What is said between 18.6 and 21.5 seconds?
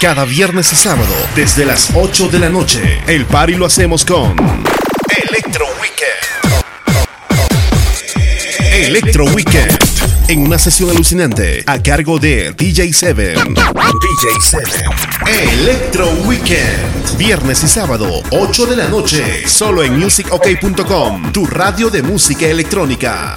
de la noche. Solo en musicok.com. Tu